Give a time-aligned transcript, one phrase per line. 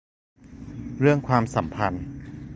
[0.99, 2.05] เรื่องความสัมพันธ์